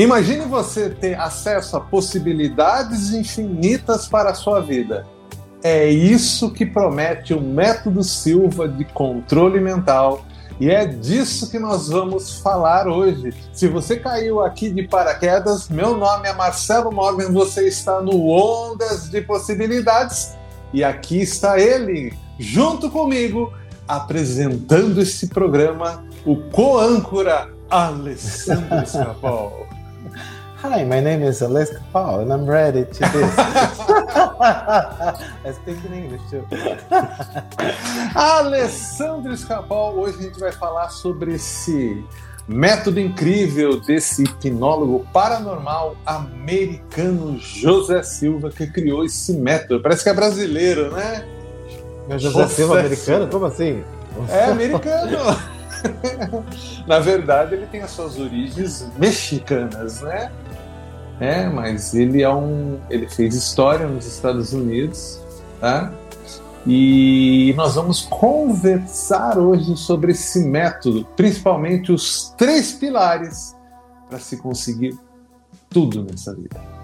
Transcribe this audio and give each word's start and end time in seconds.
Imagine 0.00 0.46
você 0.46 0.88
ter 0.88 1.14
acesso 1.20 1.76
a 1.76 1.80
possibilidades 1.80 3.12
infinitas 3.12 4.08
para 4.08 4.30
a 4.30 4.34
sua 4.34 4.58
vida. 4.58 5.06
É 5.62 5.90
isso 5.90 6.50
que 6.50 6.64
promete 6.64 7.34
o 7.34 7.40
método 7.42 8.02
Silva 8.02 8.66
de 8.66 8.86
controle 8.86 9.60
mental. 9.60 10.24
E 10.58 10.70
é 10.70 10.86
disso 10.86 11.50
que 11.50 11.58
nós 11.58 11.90
vamos 11.90 12.40
falar 12.40 12.88
hoje. 12.88 13.34
Se 13.52 13.68
você 13.68 13.94
caiu 13.98 14.40
aqui 14.40 14.70
de 14.70 14.88
paraquedas, 14.88 15.68
meu 15.68 15.94
nome 15.94 16.30
é 16.30 16.32
Marcelo 16.32 16.90
Morgan, 16.90 17.30
você 17.30 17.68
está 17.68 18.00
no 18.00 18.26
Ondas 18.30 19.10
de 19.10 19.20
Possibilidades 19.20 20.34
e 20.72 20.82
aqui 20.82 21.20
está 21.20 21.60
ele, 21.60 22.14
junto 22.38 22.88
comigo, 22.88 23.52
apresentando 23.86 25.02
esse 25.02 25.26
programa, 25.26 26.02
o 26.24 26.36
co-âncora 26.36 27.50
Alessandro 27.68 28.86
Scapol. 28.86 29.69
Hi, 30.62 30.84
my 30.84 31.00
name 31.00 31.22
is 31.22 31.40
Aleska 31.40 31.80
Paul 31.90 32.20
and 32.20 32.30
I'm 32.30 32.44
ready 32.44 32.84
to 32.84 33.00
this. 33.00 33.34
I 34.44 35.54
speak 35.54 35.82
in 35.86 35.94
English 35.94 36.20
too. 36.28 36.46
Alessandro 38.14 39.34
Scapol, 39.34 39.98
hoje 39.98 40.18
a 40.18 40.22
gente 40.24 40.38
vai 40.38 40.52
falar 40.52 40.90
sobre 40.90 41.36
esse 41.36 42.04
método 42.46 43.00
incrível 43.00 43.80
desse 43.80 44.24
hipnólogo 44.24 45.06
paranormal 45.14 45.96
americano 46.04 47.38
José 47.38 48.02
Silva 48.02 48.50
que 48.50 48.66
criou 48.66 49.02
esse 49.02 49.32
método. 49.32 49.82
Parece 49.82 50.04
que 50.04 50.10
é 50.10 50.14
brasileiro, 50.14 50.92
né? 50.92 51.24
José, 52.10 52.18
José 52.18 52.48
Silva 52.48 52.80
americano? 52.80 53.28
Como 53.28 53.46
assim? 53.46 53.82
É 54.28 54.44
americano. 54.44 55.16
Na 56.86 56.98
verdade, 56.98 57.54
ele 57.54 57.66
tem 57.66 57.80
as 57.80 57.92
suas 57.92 58.18
origens 58.18 58.86
mexicanas, 58.98 60.02
né? 60.02 60.30
É, 61.20 61.48
mas 61.50 61.94
ele 61.94 62.22
é 62.22 62.32
um, 62.32 62.80
ele 62.88 63.06
fez 63.06 63.34
história 63.34 63.86
nos 63.86 64.06
Estados 64.06 64.54
Unidos, 64.54 65.20
tá? 65.60 65.92
E 66.66 67.54
nós 67.56 67.74
vamos 67.74 68.02
conversar 68.02 69.38
hoje 69.38 69.76
sobre 69.76 70.12
esse 70.12 70.44
método, 70.44 71.06
principalmente 71.16 71.92
os 71.92 72.34
três 72.38 72.72
pilares 72.72 73.54
para 74.08 74.18
se 74.18 74.38
conseguir 74.38 74.98
tudo 75.68 76.02
nessa 76.02 76.34
vida. 76.34 76.79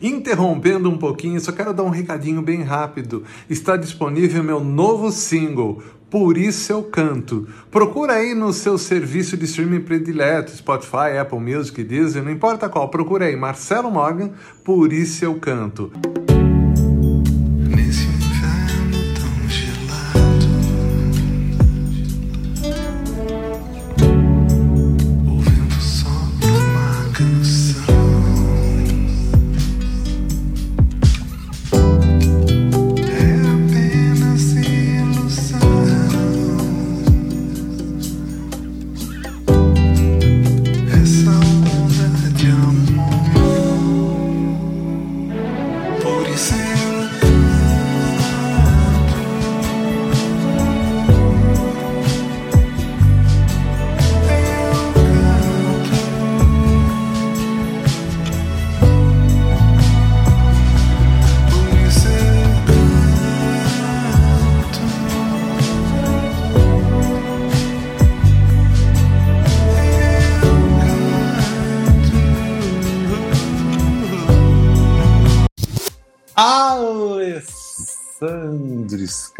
Interrompendo 0.00 0.88
um 0.88 0.96
pouquinho, 0.96 1.40
só 1.40 1.52
quero 1.52 1.74
dar 1.74 1.82
um 1.82 1.90
recadinho 1.90 2.40
bem 2.40 2.62
rápido. 2.62 3.24
Está 3.48 3.76
disponível 3.76 4.42
meu 4.42 4.64
novo 4.64 5.12
single, 5.12 5.82
por 6.08 6.38
isso 6.38 6.72
eu 6.72 6.82
canto. 6.82 7.46
Procura 7.70 8.14
aí 8.14 8.34
no 8.34 8.52
seu 8.52 8.78
serviço 8.78 9.36
de 9.36 9.44
streaming 9.44 9.82
predileto, 9.82 10.56
Spotify, 10.56 11.18
Apple 11.20 11.38
Music, 11.38 11.84
Deezer, 11.84 12.22
não 12.22 12.32
importa 12.32 12.68
qual. 12.68 12.88
Procura 12.88 13.26
aí 13.26 13.36
Marcelo 13.36 13.90
Morgan, 13.90 14.30
Por 14.64 14.92
isso 14.92 15.24
eu 15.24 15.34
canto. 15.34 15.92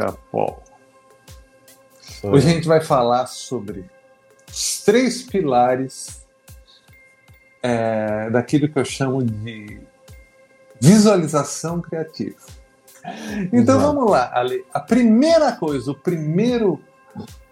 Alessandro 0.00 0.20
Scapol. 0.30 0.62
Hoje 2.22 2.48
a 2.48 2.50
gente 2.50 2.68
vai 2.68 2.80
falar 2.80 3.26
sobre 3.26 3.84
os 4.48 4.82
três 4.82 5.22
pilares 5.22 6.26
é, 7.62 8.30
daquilo 8.30 8.68
que 8.68 8.78
eu 8.78 8.84
chamo 8.84 9.22
de 9.22 9.80
visualização 10.80 11.80
criativa. 11.80 12.36
Então 13.52 13.78
Exato. 13.78 13.80
vamos 13.80 14.10
lá, 14.10 14.30
Ale. 14.34 14.64
A 14.72 14.80
primeira 14.80 15.52
coisa, 15.52 15.92
o 15.92 15.94
primeiro 15.94 16.80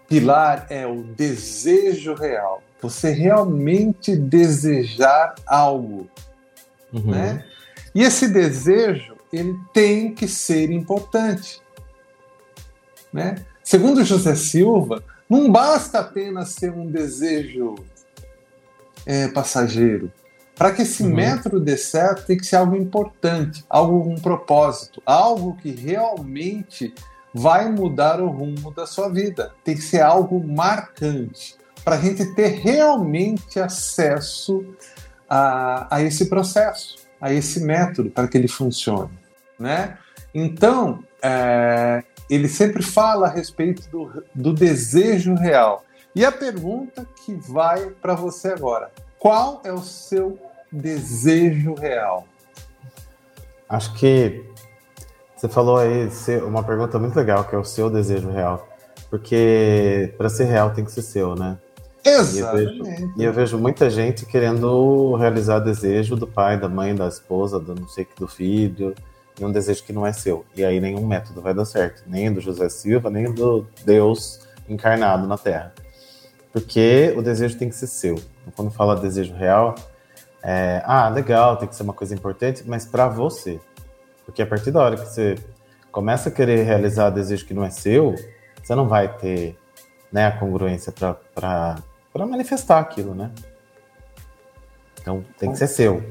pilar 0.07 0.67
é 0.69 0.85
o 0.85 1.03
desejo 1.03 2.13
real. 2.13 2.61
Você 2.81 3.11
realmente 3.11 4.15
desejar 4.15 5.35
algo, 5.45 6.07
uhum. 6.93 7.11
né? 7.11 7.45
E 7.93 8.03
esse 8.03 8.27
desejo 8.27 9.17
ele 9.33 9.55
tem 9.73 10.13
que 10.13 10.27
ser 10.27 10.71
importante. 10.71 11.61
Né? 13.11 13.35
Segundo 13.63 14.03
José 14.03 14.35
Silva, 14.35 15.03
não 15.29 15.51
basta 15.51 15.99
apenas 15.99 16.49
ser 16.49 16.71
um 16.71 16.87
desejo 16.87 17.75
é, 19.05 19.27
passageiro. 19.27 20.11
Para 20.55 20.71
que 20.71 20.81
esse 20.81 21.03
uhum. 21.03 21.15
método 21.15 21.59
dê 21.59 21.77
certo, 21.77 22.25
tem 22.25 22.37
que 22.37 22.45
ser 22.45 22.57
algo 22.57 22.75
importante, 22.75 23.63
algo 23.69 24.03
com 24.03 24.13
um 24.13 24.19
propósito, 24.19 25.01
algo 25.05 25.55
que 25.55 25.71
realmente 25.71 26.93
vai 27.33 27.71
mudar 27.71 28.19
o 28.19 28.27
rumo 28.27 28.71
da 28.71 28.85
sua 28.85 29.07
vida. 29.09 29.53
Tem 29.63 29.75
que 29.75 29.81
ser 29.81 30.01
algo 30.01 30.45
marcante, 30.45 31.55
para 31.83 31.95
a 31.95 32.01
gente 32.01 32.25
ter 32.35 32.59
realmente 32.59 33.59
acesso 33.59 34.65
a, 35.29 35.95
a 35.95 36.01
esse 36.03 36.25
processo, 36.25 36.97
a 37.21 37.31
esse 37.31 37.61
método, 37.61 38.09
para 38.09 38.27
que 38.27 38.37
ele 38.37 38.49
funcione 38.49 39.19
né? 39.59 39.97
Então, 40.33 41.03
é, 41.21 42.03
ele 42.29 42.47
sempre 42.47 42.83
fala 42.83 43.27
a 43.27 43.29
respeito 43.29 43.89
do, 43.89 44.23
do 44.33 44.53
desejo 44.53 45.33
real. 45.33 45.83
E 46.15 46.23
a 46.23 46.31
pergunta 46.31 47.07
que 47.25 47.33
vai 47.33 47.89
para 47.89 48.13
você 48.13 48.49
agora: 48.49 48.91
qual 49.17 49.61
é 49.63 49.71
o 49.71 49.79
seu 49.79 50.37
desejo 50.71 51.73
real? 51.73 52.27
Acho 53.67 53.93
que 53.95 54.43
você 55.35 55.47
falou 55.47 55.77
aí 55.77 56.09
uma 56.45 56.63
pergunta 56.63 56.99
muito 56.99 57.15
legal, 57.15 57.43
que 57.45 57.55
é 57.55 57.57
o 57.57 57.63
seu 57.63 57.89
desejo 57.89 58.29
real. 58.29 58.67
Porque 59.09 60.13
para 60.17 60.29
ser 60.29 60.45
real 60.45 60.71
tem 60.71 60.85
que 60.85 60.91
ser 60.91 61.01
seu, 61.01 61.35
né? 61.35 61.57
Exatamente. 62.03 62.73
E 62.73 62.77
eu, 62.77 62.83
vejo, 62.83 63.13
e 63.17 63.23
eu 63.23 63.33
vejo 63.33 63.57
muita 63.57 63.89
gente 63.89 64.25
querendo 64.25 65.15
realizar 65.15 65.59
desejo 65.59 66.15
do 66.15 66.27
pai, 66.27 66.59
da 66.59 66.69
mãe, 66.69 66.95
da 66.95 67.07
esposa, 67.07 67.59
do 67.59 67.75
não 67.75 67.87
sei 67.87 68.05
que, 68.05 68.19
do 68.19 68.27
filho 68.27 68.93
e 69.39 69.45
um 69.45 69.51
desejo 69.51 69.83
que 69.83 69.93
não 69.93 70.05
é 70.05 70.11
seu. 70.11 70.45
E 70.55 70.63
aí 70.63 70.79
nenhum 70.79 71.05
método 71.05 71.41
vai 71.41 71.53
dar 71.53 71.65
certo, 71.65 72.03
nem 72.07 72.31
do 72.31 72.41
José 72.41 72.69
Silva, 72.69 73.09
nem 73.09 73.31
do 73.31 73.65
Deus 73.85 74.41
encarnado 74.67 75.27
na 75.27 75.37
Terra. 75.37 75.73
Porque 76.51 77.13
o 77.15 77.21
desejo 77.21 77.57
tem 77.57 77.69
que 77.69 77.75
ser 77.75 77.87
seu. 77.87 78.15
Então, 78.15 78.53
quando 78.55 78.71
fala 78.71 78.95
desejo 78.95 79.33
real, 79.33 79.75
é, 80.43 80.81
ah, 80.85 81.09
legal, 81.09 81.57
tem 81.57 81.67
que 81.67 81.75
ser 81.75 81.83
uma 81.83 81.93
coisa 81.93 82.13
importante, 82.13 82.63
mas 82.65 82.85
para 82.85 83.07
você. 83.07 83.59
Porque 84.25 84.41
a 84.41 84.47
partir 84.47 84.71
da 84.71 84.81
hora 84.81 84.97
que 84.97 85.05
você 85.05 85.35
começa 85.91 86.29
a 86.29 86.31
querer 86.31 86.63
realizar 86.63 87.09
desejo 87.09 87.45
que 87.45 87.53
não 87.53 87.63
é 87.63 87.69
seu, 87.69 88.15
você 88.61 88.75
não 88.75 88.87
vai 88.87 89.07
ter 89.17 89.57
né, 90.11 90.27
a 90.27 90.31
congruência 90.31 90.91
para 90.91 91.81
manifestar 92.15 92.79
aquilo, 92.79 93.13
né? 93.13 93.31
Então 95.01 95.23
tem 95.37 95.51
que 95.51 95.57
ser 95.57 95.67
seu. 95.67 96.03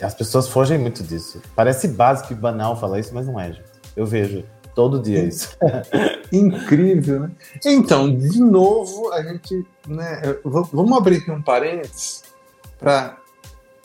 As 0.00 0.14
pessoas 0.14 0.48
fogem 0.48 0.78
muito 0.78 1.02
disso. 1.02 1.40
Parece 1.54 1.88
básico 1.88 2.32
e 2.32 2.36
banal 2.36 2.78
falar 2.78 3.00
isso, 3.00 3.14
mas 3.14 3.26
não 3.26 3.38
é, 3.38 3.52
gente. 3.52 3.64
Eu 3.96 4.06
vejo 4.06 4.44
todo 4.74 5.00
dia 5.00 5.22
isso. 5.24 5.56
Incrível, 6.32 7.20
né? 7.20 7.30
Então, 7.64 8.14
de 8.14 8.40
novo, 8.40 9.12
a 9.12 9.22
gente. 9.22 9.66
Né, 9.86 10.20
vamos 10.44 10.96
abrir 10.96 11.18
aqui 11.18 11.30
um 11.30 11.42
parênteses 11.42 12.24
para 12.78 13.16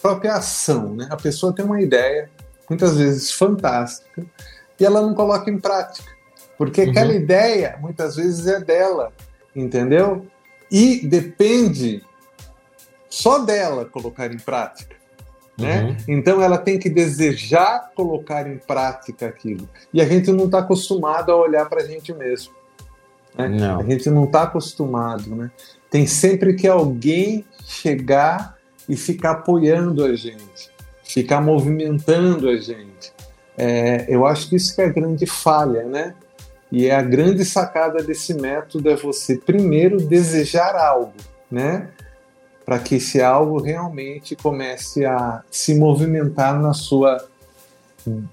própria 0.01 0.33
ação. 0.33 0.95
Né? 0.95 1.07
A 1.09 1.15
pessoa 1.15 1.53
tem 1.53 1.63
uma 1.63 1.81
ideia, 1.81 2.29
muitas 2.69 2.97
vezes 2.97 3.31
fantástica, 3.31 4.25
e 4.79 4.85
ela 4.85 5.01
não 5.01 5.13
coloca 5.13 5.49
em 5.49 5.59
prática. 5.59 6.11
Porque 6.57 6.83
uhum. 6.83 6.89
aquela 6.89 7.13
ideia, 7.13 7.77
muitas 7.79 8.15
vezes, 8.15 8.47
é 8.47 8.59
dela, 8.59 9.11
entendeu? 9.55 10.27
E 10.69 11.07
depende 11.07 12.03
só 13.09 13.39
dela 13.39 13.85
colocar 13.85 14.31
em 14.31 14.38
prática. 14.38 15.00
Né? 15.61 15.83
Uhum. 15.83 15.95
Então 16.17 16.41
ela 16.41 16.57
tem 16.57 16.79
que 16.79 16.89
desejar 16.89 17.91
colocar 17.95 18.47
em 18.49 18.57
prática 18.57 19.27
aquilo. 19.27 19.69
E 19.93 20.01
a 20.01 20.05
gente 20.05 20.31
não 20.31 20.45
está 20.45 20.59
acostumado 20.59 21.31
a 21.31 21.35
olhar 21.35 21.69
para 21.69 21.81
a 21.81 21.85
gente 21.85 22.13
mesmo. 22.13 22.53
Né? 23.37 23.47
A 23.79 23.83
gente 23.83 24.09
não 24.09 24.25
está 24.25 24.43
acostumado. 24.43 25.35
Né? 25.35 25.51
Tem 25.89 26.05
sempre 26.07 26.53
que 26.53 26.67
alguém 26.67 27.45
chegar 27.65 28.57
e 28.87 28.95
ficar 28.95 29.31
apoiando 29.31 30.03
a 30.03 30.15
gente, 30.15 30.71
ficar 31.03 31.41
movimentando 31.41 32.49
a 32.49 32.57
gente. 32.57 33.13
É, 33.57 34.05
eu 34.09 34.25
acho 34.25 34.49
que 34.49 34.55
isso 34.55 34.75
que 34.75 34.81
é 34.81 34.85
a 34.85 34.89
grande 34.89 35.25
falha, 35.25 35.83
né? 35.83 36.15
E 36.71 36.87
é 36.87 36.95
a 36.95 37.01
grande 37.01 37.43
sacada 37.43 38.01
desse 38.01 38.33
método 38.33 38.89
é 38.89 38.95
você 38.95 39.35
primeiro 39.35 39.97
desejar 39.97 40.75
algo, 40.75 41.13
né? 41.49 41.89
Para 42.71 42.79
que 42.79 42.95
esse 42.95 43.21
algo 43.21 43.62
realmente 43.62 44.33
comece 44.33 45.03
a 45.03 45.44
se 45.51 45.75
movimentar 45.75 46.57
na 46.57 46.73
sua 46.73 47.21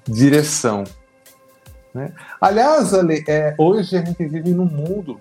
direção. 0.06 0.84
Né? 1.92 2.12
Aliás, 2.40 2.94
Ale, 2.94 3.24
é, 3.26 3.56
hoje 3.58 3.96
a 3.96 4.04
gente 4.04 4.24
vive 4.28 4.50
num 4.50 4.64
mundo, 4.64 5.18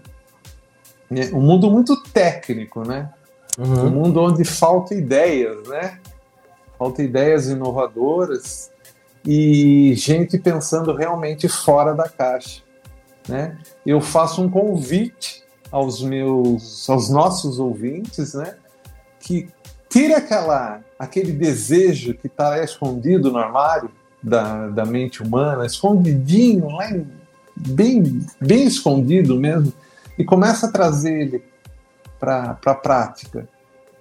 né, 1.09 1.31
um 1.33 1.41
mundo 1.41 1.71
muito 1.71 1.99
técnico, 2.11 2.87
né? 2.87 3.09
Uhum. 3.57 3.87
Um 3.87 3.89
mundo 3.89 4.21
onde 4.21 4.45
falta 4.45 4.93
ideias, 4.93 5.67
né? 5.67 5.99
Falta 6.77 7.01
ideias 7.01 7.47
inovadoras 7.47 8.69
e 9.25 9.95
gente 9.95 10.37
pensando 10.37 10.93
realmente 10.93 11.49
fora 11.49 11.95
da 11.95 12.07
caixa, 12.07 12.61
né? 13.27 13.57
Eu 13.83 13.99
faço 13.99 14.43
um 14.43 14.47
convite 14.47 15.43
aos 15.71 16.03
meus, 16.03 16.87
aos 16.87 17.09
nossos 17.09 17.57
ouvintes, 17.57 18.35
né? 18.35 18.55
Que 19.27 19.49
tire 19.89 20.13
aquela, 20.13 20.79
aquele 20.97 21.33
desejo 21.33 22.13
que 22.13 22.27
está 22.27 22.63
escondido 22.63 23.29
no 23.29 23.37
armário 23.37 23.91
da, 24.23 24.69
da 24.69 24.85
mente 24.85 25.21
humana, 25.21 25.65
escondidinho, 25.65 26.69
lá 26.69 26.89
em, 26.89 27.05
bem, 27.53 28.25
bem 28.39 28.63
escondido 28.63 29.37
mesmo, 29.37 29.73
e 30.17 30.23
começa 30.23 30.67
a 30.67 30.71
trazer 30.71 31.13
ele 31.19 31.43
para 32.17 32.57
a 32.65 32.73
prática. 32.73 33.49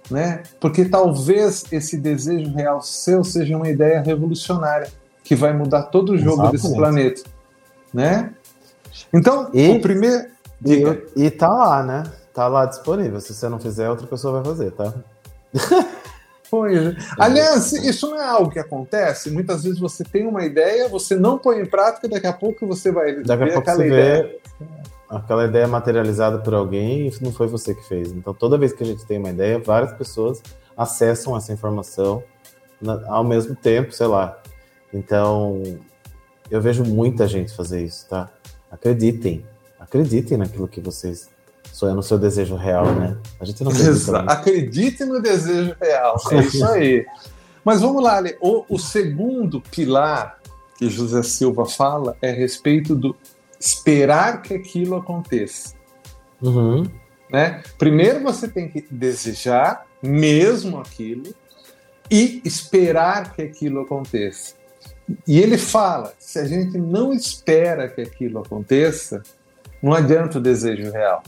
Né? 0.09 0.43
Porque 0.61 0.85
talvez 0.85 1.65
esse 1.73 1.97
desejo 1.97 2.53
real 2.53 2.81
seu 2.81 3.21
seja 3.21 3.57
uma 3.57 3.67
ideia 3.67 3.99
revolucionária 3.99 4.89
que 5.25 5.35
vai 5.35 5.51
mudar 5.51 5.83
todo 5.83 6.13
o 6.13 6.17
jogo 6.17 6.43
Exatamente. 6.43 6.61
desse 6.61 6.73
planeta. 6.73 7.21
Né? 7.93 8.33
Então, 9.13 9.49
e, 9.53 9.71
o 9.71 9.81
primeiro. 9.81 10.29
E, 10.65 11.25
e 11.25 11.29
tá 11.29 11.49
lá, 11.49 11.83
né? 11.83 12.03
Tá 12.33 12.47
lá 12.47 12.65
disponível. 12.65 13.19
Se 13.19 13.33
você 13.33 13.49
não 13.49 13.59
fizer, 13.59 13.89
outra 13.89 14.07
pessoa 14.07 14.41
vai 14.41 14.53
fazer, 14.53 14.71
tá? 14.71 14.93
Pois. 16.49 16.77
É. 16.77 16.95
Aliás, 17.19 17.73
isso 17.73 18.09
não 18.09 18.21
é 18.21 18.25
algo 18.25 18.49
que 18.49 18.59
acontece. 18.59 19.29
Muitas 19.29 19.63
vezes 19.63 19.79
você 19.79 20.03
tem 20.03 20.25
uma 20.25 20.45
ideia, 20.45 20.87
você 20.87 21.15
não 21.15 21.37
põe 21.37 21.59
em 21.59 21.65
prática, 21.65 22.07
daqui 22.07 22.27
a 22.27 22.33
pouco 22.33 22.65
você 22.65 22.91
vai 22.91 23.15
daqui 23.21 23.43
ver 23.43 23.51
a 23.51 23.53
pouco 23.53 23.59
aquela 23.59 23.77
você 23.77 23.87
ideia. 23.87 24.23
Vê 24.23 24.67
aquela 25.09 25.45
ideia 25.45 25.67
materializada 25.67 26.39
por 26.39 26.53
alguém 26.53 27.07
e 27.07 27.23
não 27.23 27.31
foi 27.31 27.47
você 27.47 27.73
que 27.73 27.85
fez. 27.87 28.11
Então, 28.11 28.33
toda 28.33 28.57
vez 28.57 28.73
que 28.73 28.83
a 28.83 28.85
gente 28.85 29.05
tem 29.05 29.17
uma 29.17 29.29
ideia, 29.29 29.59
várias 29.59 29.93
pessoas 29.93 30.41
acessam 30.75 31.35
essa 31.35 31.51
informação 31.51 32.23
ao 33.07 33.23
mesmo 33.23 33.55
tempo, 33.55 33.91
sei 33.91 34.07
lá. 34.07 34.39
Então, 34.93 35.61
eu 36.49 36.61
vejo 36.61 36.83
muita 36.83 37.27
gente 37.27 37.55
fazer 37.55 37.83
isso, 37.83 38.07
tá? 38.07 38.29
Acreditem. 38.71 39.45
Acreditem 39.79 40.37
naquilo 40.37 40.67
que 40.67 40.79
vocês 40.79 41.29
sonham, 41.77 41.95
no 41.95 42.01
seu 42.01 42.17
desejo 42.17 42.55
real, 42.55 42.87
né? 42.93 43.15
A 43.39 43.45
gente 43.45 43.63
não 43.63 43.71
acredita. 43.71 44.19
Acredite 44.21 45.05
no 45.05 45.21
desejo 45.21 45.75
real. 45.79 46.15
É 46.31 46.39
isso 46.39 46.65
aí. 46.65 47.05
Mas 47.63 47.81
vamos 47.81 48.03
lá, 48.03 48.17
Ale. 48.17 48.35
O, 48.41 48.65
o 48.67 48.79
segundo 48.79 49.61
pilar 49.61 50.39
que 50.77 50.89
José 50.89 51.21
Silva 51.21 51.65
fala 51.65 52.17
é 52.19 52.31
a 52.31 52.33
respeito 52.33 52.95
do 52.95 53.15
esperar 53.59 54.41
que 54.41 54.55
aquilo 54.55 54.95
aconteça. 54.95 55.75
Uhum. 56.41 56.83
Né? 57.31 57.61
Primeiro 57.77 58.23
você 58.23 58.47
tem 58.47 58.67
que 58.67 58.85
desejar 58.89 59.85
mesmo 60.01 60.79
aquilo 60.79 61.33
e 62.09 62.41
esperar 62.43 63.33
que 63.33 63.41
aquilo 63.43 63.81
aconteça. 63.81 64.55
E 65.27 65.39
ele 65.39 65.57
fala: 65.57 66.13
se 66.17 66.39
a 66.39 66.45
gente 66.45 66.77
não 66.77 67.13
espera 67.13 67.87
que 67.87 68.01
aquilo 68.01 68.39
aconteça, 68.39 69.21
não 69.81 69.93
adianta 69.93 70.39
o 70.39 70.41
desejo 70.41 70.91
real. 70.91 71.21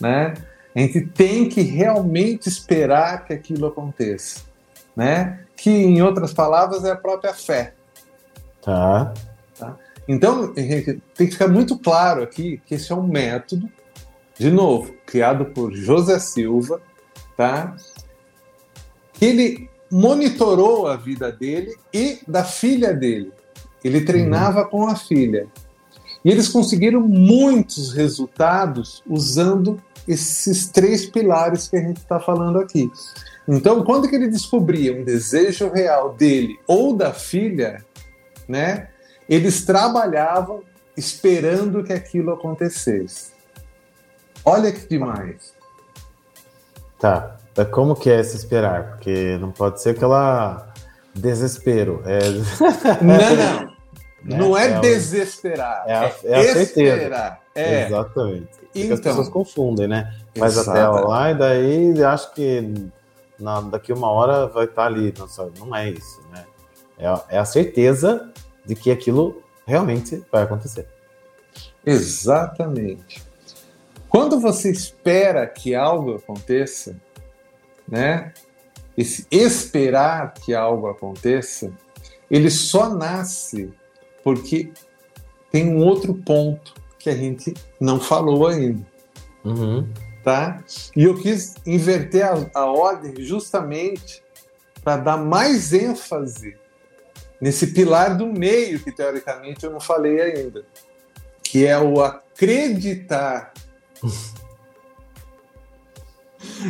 Né? 0.00 0.34
A 0.74 0.78
gente 0.80 1.00
tem 1.00 1.48
que 1.48 1.62
realmente 1.62 2.48
esperar 2.48 3.24
que 3.24 3.32
aquilo 3.32 3.66
aconteça. 3.66 4.42
Né? 4.96 5.40
Que, 5.56 5.70
em 5.70 6.02
outras 6.02 6.32
palavras, 6.32 6.84
é 6.84 6.90
a 6.90 6.96
própria 6.96 7.34
fé. 7.34 7.74
Tá. 8.62 9.12
tá? 9.58 9.76
Então, 10.06 10.54
gente, 10.56 11.02
tem 11.14 11.26
que 11.26 11.32
ficar 11.32 11.48
muito 11.48 11.78
claro 11.78 12.22
aqui 12.22 12.60
que 12.64 12.74
esse 12.74 12.92
é 12.92 12.94
um 12.94 13.06
método, 13.06 13.68
de 14.38 14.50
novo, 14.50 14.94
criado 15.04 15.46
por 15.46 15.74
José 15.74 16.18
Silva, 16.18 16.80
tá? 17.36 17.76
Ele 19.20 19.68
monitorou 19.90 20.86
a 20.86 20.96
vida 20.96 21.32
dele 21.32 21.74
e 21.92 22.20
da 22.26 22.44
filha 22.44 22.92
dele. 22.92 23.32
Ele 23.82 24.02
treinava 24.02 24.62
uhum. 24.62 24.68
com 24.68 24.86
a 24.86 24.96
filha. 24.96 25.46
E 26.24 26.30
eles 26.30 26.48
conseguiram 26.48 27.00
muitos 27.00 27.92
resultados 27.92 29.02
usando 29.06 29.80
esses 30.08 30.68
três 30.68 31.06
pilares 31.06 31.68
que 31.68 31.76
a 31.76 31.80
gente 31.80 31.98
está 31.98 32.18
falando 32.18 32.58
aqui. 32.58 32.90
Então, 33.46 33.84
quando 33.84 34.08
que 34.08 34.16
ele 34.16 34.28
descobria 34.28 34.98
um 34.98 35.04
desejo 35.04 35.70
real 35.70 36.14
dele 36.14 36.58
ou 36.66 36.96
da 36.96 37.12
filha, 37.12 37.84
né? 38.48 38.88
Eles 39.28 39.64
trabalhavam 39.64 40.62
esperando 40.96 41.84
que 41.84 41.92
aquilo 41.92 42.32
acontecesse. 42.32 43.32
Olha 44.44 44.72
que 44.72 44.88
demais. 44.88 45.54
Tá. 46.98 47.36
Como 47.70 47.94
que 47.94 48.10
é 48.10 48.22
se 48.22 48.36
esperar? 48.36 48.92
Porque 48.92 49.36
não 49.38 49.50
pode 49.50 49.82
ser 49.82 49.90
aquela 49.90 50.72
desespero. 51.14 52.02
É... 52.06 52.18
Não, 53.02 53.16
não. 53.16 53.68
Né? 53.68 53.74
Não 54.20 54.58
é, 54.58 54.72
é 54.72 54.80
desesperar. 54.80 55.84
É 55.86 55.94
a, 55.94 56.12
é 56.24 56.38
a 56.40 56.52
certeza. 56.52 57.38
É. 57.58 57.86
Exatamente. 57.86 58.48
Então, 58.74 58.94
as 58.94 59.00
pessoas 59.00 59.28
confundem, 59.28 59.88
né? 59.88 60.14
Faz 60.36 60.54
exato. 60.54 60.70
a 60.70 60.72
tela 60.72 61.00
lá 61.00 61.30
e 61.30 61.34
daí 61.34 62.04
acho 62.04 62.32
que 62.32 62.90
na, 63.38 63.60
daqui 63.60 63.92
uma 63.92 64.10
hora 64.10 64.46
vai 64.46 64.64
estar 64.64 64.86
ali. 64.86 65.12
Nossa, 65.18 65.50
não 65.58 65.74
é 65.74 65.90
isso, 65.90 66.20
né? 66.32 66.44
É, 66.98 67.36
é 67.36 67.38
a 67.38 67.44
certeza 67.44 68.32
de 68.64 68.74
que 68.74 68.90
aquilo 68.90 69.42
realmente 69.66 70.22
vai 70.30 70.42
acontecer. 70.42 70.86
Exatamente. 71.84 73.22
Quando 74.08 74.40
você 74.40 74.70
espera 74.70 75.46
que 75.46 75.74
algo 75.74 76.14
aconteça, 76.14 76.96
né? 77.86 78.32
Esse 78.96 79.26
esperar 79.30 80.34
que 80.34 80.54
algo 80.54 80.88
aconteça, 80.88 81.72
ele 82.30 82.50
só 82.50 82.88
nasce 82.88 83.72
porque 84.24 84.72
tem 85.50 85.68
um 85.68 85.78
outro 85.78 86.14
ponto 86.14 86.74
que 86.98 87.08
a 87.08 87.14
gente 87.14 87.54
não 87.80 88.00
falou 88.00 88.46
ainda. 88.46 88.84
Uhum. 89.44 89.88
Tá? 90.24 90.62
E 90.94 91.04
eu 91.04 91.14
quis 91.14 91.54
inverter 91.64 92.26
a, 92.26 92.50
a 92.54 92.64
ordem 92.66 93.14
justamente 93.24 94.22
para 94.82 94.96
dar 94.96 95.16
mais 95.16 95.72
ênfase 95.72 96.56
nesse 97.40 97.68
pilar 97.68 98.16
do 98.16 98.26
meio, 98.26 98.80
que 98.80 98.90
teoricamente 98.90 99.64
eu 99.64 99.70
não 99.70 99.80
falei 99.80 100.20
ainda, 100.20 100.64
que 101.42 101.66
é 101.66 101.78
o 101.78 102.02
acreditar. 102.02 103.52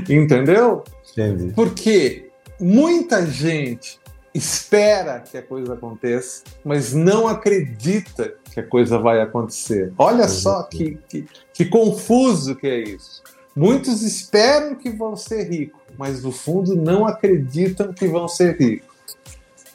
Entendeu? 0.08 0.84
Entendi. 1.12 1.52
Porque 1.54 2.30
muita 2.60 3.26
gente 3.26 4.00
espera 4.34 5.20
que 5.20 5.36
a 5.36 5.42
coisa 5.42 5.74
aconteça, 5.74 6.44
mas 6.64 6.92
não 6.92 7.26
acredita 7.26 8.34
que 8.52 8.60
a 8.60 8.66
coisa 8.66 8.98
vai 8.98 9.20
acontecer. 9.20 9.92
Olha 9.98 10.28
só 10.28 10.62
que, 10.64 10.98
que, 11.08 11.26
que 11.52 11.64
confuso 11.64 12.54
que 12.56 12.66
é 12.66 12.78
isso. 12.78 13.22
Muitos 13.54 14.02
esperam 14.02 14.76
que 14.76 14.90
vão 14.90 15.16
ser 15.16 15.50
ricos, 15.50 15.80
mas 15.96 16.22
no 16.22 16.30
fundo 16.30 16.76
não 16.76 17.06
acreditam 17.06 17.92
que 17.92 18.06
vão 18.06 18.28
ser 18.28 18.56
ricos. 18.56 19.16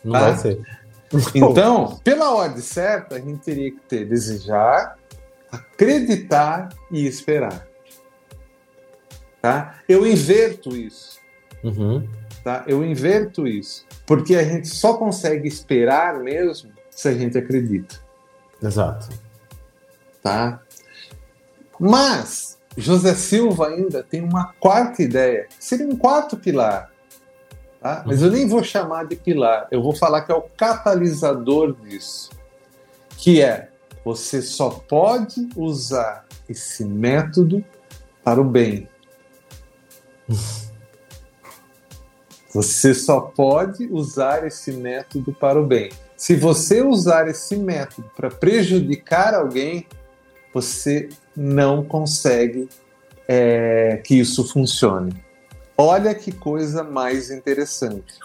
Não 0.04 0.14
tá? 0.14 0.20
vai 0.20 0.38
ser. 0.38 0.62
Então, 1.36 2.00
pela 2.04 2.34
ordem 2.34 2.60
certa, 2.60 3.18
a 3.18 3.20
gente 3.20 3.38
teria 3.42 3.70
que 3.70 3.80
ter 3.82 4.04
desejar, 4.04 4.98
acreditar 5.52 6.70
e 6.90 7.06
esperar. 7.06 7.68
Tá? 9.40 9.80
Eu 9.88 10.08
inverto 10.08 10.76
isso. 10.76 11.20
Uhum. 11.64 12.08
Tá? 12.44 12.64
Eu 12.68 12.84
inverto 12.84 13.48
isso. 13.48 13.86
Porque 14.06 14.36
a 14.36 14.44
gente 14.44 14.68
só 14.68 14.96
consegue 14.96 15.48
esperar 15.48 16.20
mesmo 16.20 16.72
se 16.90 17.08
a 17.08 17.14
gente 17.14 17.38
acredita. 17.38 17.96
Exato. 18.62 19.10
Tá? 20.22 20.62
Mas 21.80 22.58
José 22.78 23.14
Silva 23.14 23.68
ainda 23.68 24.04
tem 24.04 24.22
uma 24.22 24.54
quarta 24.60 25.02
ideia, 25.02 25.48
seria 25.60 25.88
um 25.88 25.96
quarto 25.96 26.38
pilar. 26.38 26.92
Tá? 27.80 28.04
Mas 28.06 28.22
eu 28.22 28.32
nem 28.32 28.48
vou 28.48 28.64
chamar 28.64 29.06
de 29.06 29.16
pilar, 29.16 29.68
eu 29.72 29.82
vou 29.82 29.96
falar 29.96 30.22
que 30.22 30.32
é 30.32 30.36
o 30.36 30.42
catalisador 30.42 31.76
disso, 31.76 32.30
que 33.18 33.42
é 33.42 33.70
você 34.04 34.42
só 34.42 34.70
pode 34.70 35.50
usar 35.56 36.26
esse 36.48 36.84
método 36.84 37.64
para 38.24 38.40
o 38.42 38.44
bem. 38.44 38.88
Você 42.54 42.94
só 42.94 43.20
pode 43.20 43.88
usar 43.92 44.46
esse 44.46 44.72
método 44.72 45.34
para 45.34 45.60
o 45.60 45.66
bem. 45.66 45.92
Se 46.16 46.36
você 46.36 46.82
usar 46.82 47.28
esse 47.28 47.56
método 47.56 48.10
para 48.16 48.30
prejudicar 48.30 49.34
alguém, 49.34 49.88
você 50.54 51.10
não 51.36 51.84
consegue 51.84 52.70
é, 53.28 54.00
que 54.04 54.16
isso 54.16 54.48
funcione. 54.48 55.14
Olha 55.76 56.14
que 56.14 56.32
coisa 56.32 56.84
mais 56.84 57.32
interessante. 57.32 58.20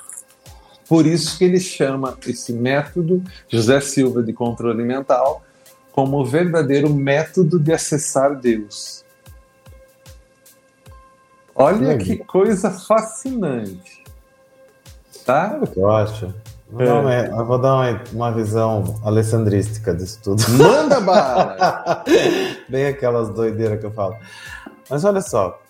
Por 0.87 1.06
isso 1.06 1.38
que 1.38 1.44
ele 1.44 1.61
chama 1.61 2.16
esse 2.26 2.52
método 2.52 3.23
José 3.49 3.80
Silva 3.80 4.23
de 4.23 4.32
controle 4.32 4.85
mental 4.85 5.42
como 5.90 6.20
o 6.20 6.25
verdadeiro 6.25 6.92
método 6.92 7.58
de 7.58 7.73
acessar 7.73 8.38
Deus. 8.38 9.04
Olha 11.54 11.99
que 11.99 12.16
coisa 12.18 12.70
fascinante. 12.70 14.04
Tá? 15.28 15.61
Que 15.70 15.78
eu 15.78 15.90
acho? 15.90 16.35
Vou, 16.70 16.80
é. 16.80 16.87
dar, 16.87 17.00
uma, 17.00 17.14
eu 17.14 17.44
vou 17.44 17.58
dar 17.58 17.75
uma, 17.75 18.02
uma, 18.14 18.32
visão 18.32 18.99
alessandrística 19.04 19.94
disso 19.94 20.20
tudo. 20.25 20.42
Manda 20.52 20.99
bala! 21.04 22.02
Bem 22.66 22.87
aquelas 22.87 23.28
doideiras 23.28 23.78
que 23.78 23.85
eu 23.85 23.90
falo. 23.90 24.16
Mas 24.88 25.04
olha 25.04 25.20
só, 25.20 25.61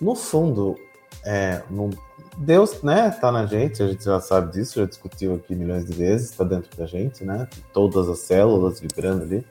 no 0.00 0.16
fundo, 0.16 0.74
é, 1.24 1.62
no, 1.70 1.90
Deus, 2.36 2.82
né, 2.82 3.16
tá 3.20 3.30
na 3.30 3.46
gente, 3.46 3.80
a 3.80 3.86
gente 3.86 4.02
já 4.02 4.20
sabe 4.20 4.50
disso, 4.50 4.80
já 4.80 4.86
discutiu 4.86 5.36
aqui 5.36 5.54
milhões 5.54 5.84
de 5.84 5.92
vezes, 5.92 6.32
tá 6.32 6.42
dentro 6.42 6.76
da 6.76 6.84
gente, 6.84 7.22
né? 7.22 7.46
Todas 7.72 8.08
as 8.08 8.18
células 8.18 8.80
vibrando 8.80 9.22
ali. 9.22 9.46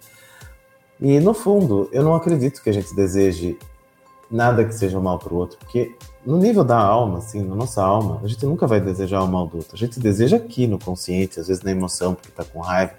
E 1.00 1.22
no 1.22 1.34
fundo, 1.34 1.88
eu 1.94 2.04
não 2.04 2.14
acredito 2.14 2.62
que 2.62 2.70
a 2.70 2.74
gente 2.74 2.94
deseje 2.94 3.58
nada 4.30 4.66
que 4.66 4.74
seja 4.74 5.00
mal 5.00 5.18
para 5.18 5.34
o 5.34 5.38
outro, 5.38 5.58
porque 5.60 5.96
no 6.26 6.38
nível 6.38 6.64
da 6.64 6.78
alma, 6.78 7.18
assim, 7.18 7.42
na 7.44 7.56
nossa 7.56 7.84
alma, 7.84 8.22
a 8.24 8.28
gente 8.28 8.46
nunca 8.46 8.66
vai 8.66 8.80
desejar 8.80 9.22
o 9.22 9.28
mal 9.28 9.48
do 9.48 9.58
outro. 9.58 9.74
A 9.74 9.78
gente 9.78 10.00
deseja 10.00 10.38
aqui 10.38 10.68
no 10.68 10.80
consciente, 10.80 11.40
às 11.40 11.48
vezes 11.48 11.64
na 11.64 11.72
emoção, 11.72 12.16
porque 12.16 12.32
tá 12.32 12.44
com 12.44 12.60
raiva. 12.60 12.94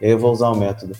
E 0.00 0.06
aí 0.06 0.12
eu 0.12 0.18
vou 0.18 0.32
usar 0.32 0.50
o 0.50 0.56
método. 0.56 0.94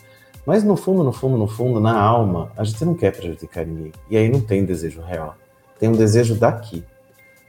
Mas 0.47 0.63
no 0.65 0.77
fundo, 0.77 1.03
no 1.03 1.13
fundo, 1.13 1.37
no 1.37 1.47
fundo, 1.47 1.81
na 1.81 1.99
alma, 1.99 2.51
a 2.57 2.65
gente 2.65 2.85
não 2.85 2.95
quer 2.95 3.15
prejudicar 3.15 3.67
ninguém. 3.67 3.93
E 4.09 4.17
aí 4.17 4.29
não 4.29 4.41
tem 4.41 4.65
desejo 4.65 5.03
real. 5.03 5.37
Tem 5.79 5.89
um 5.89 5.93
desejo 5.93 6.35
daqui. 6.35 6.85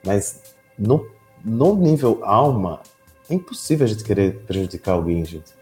Mas 0.04 0.42
no, 0.78 1.08
no 1.44 1.76
nível 1.76 2.20
alma, 2.24 2.82
é 3.30 3.36
impossível 3.36 3.86
a 3.86 3.88
gente 3.88 4.04
querer 4.04 4.40
prejudicar 4.46 4.94
alguém, 4.94 5.24
gente. 5.24 5.56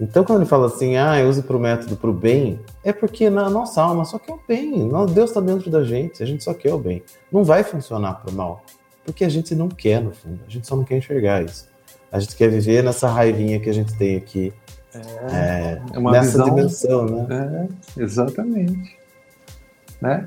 Então, 0.00 0.24
quando 0.24 0.40
ele 0.40 0.48
fala 0.48 0.66
assim, 0.66 0.96
ah, 0.96 1.22
use 1.28 1.42
para 1.42 1.56
o 1.56 1.60
método 1.60 1.94
para 1.94 2.08
o 2.08 2.12
bem, 2.12 2.58
é 2.82 2.90
porque 2.90 3.28
na 3.28 3.50
nossa 3.50 3.82
alma 3.82 4.06
só 4.06 4.18
quer 4.18 4.32
o 4.32 4.40
bem. 4.48 4.88
Deus 5.12 5.30
está 5.30 5.40
dentro 5.42 5.70
da 5.70 5.84
gente, 5.84 6.22
a 6.22 6.26
gente 6.26 6.42
só 6.42 6.54
quer 6.54 6.72
o 6.72 6.78
bem. 6.78 7.02
Não 7.30 7.44
vai 7.44 7.62
funcionar 7.62 8.14
para 8.14 8.30
o 8.30 8.34
mal, 8.34 8.64
porque 9.04 9.24
a 9.24 9.28
gente 9.28 9.54
não 9.54 9.68
quer, 9.68 10.00
no 10.00 10.12
fundo. 10.12 10.40
A 10.46 10.50
gente 10.50 10.66
só 10.66 10.74
não 10.74 10.84
quer 10.84 10.96
enxergar 10.96 11.44
isso. 11.44 11.68
A 12.10 12.18
gente 12.18 12.34
quer 12.34 12.48
viver 12.48 12.82
nessa 12.82 13.08
raivinha 13.08 13.60
que 13.60 13.68
a 13.68 13.74
gente 13.74 13.94
tem 13.98 14.16
aqui, 14.16 14.54
é, 14.94 15.80
é 15.92 16.00
nessa 16.00 16.44
visão, 16.44 16.44
dimensão, 16.44 17.26
né? 17.26 17.68
É, 17.96 18.02
exatamente. 18.02 18.98
Né? 20.00 20.24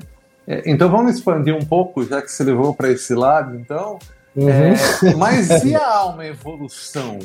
É, 0.48 0.70
então, 0.70 0.90
vamos 0.90 1.16
expandir 1.16 1.56
um 1.56 1.66
pouco, 1.66 2.06
já 2.06 2.22
que 2.22 2.32
você 2.32 2.44
levou 2.44 2.76
para 2.76 2.90
esse 2.92 3.16
lado, 3.16 3.56
então. 3.56 3.98
Uhum. 4.36 4.50
É, 4.50 5.16
mas 5.18 5.50
e 5.66 5.76
a 5.76 5.96
alma 5.96 6.26
evolução? 6.26 7.18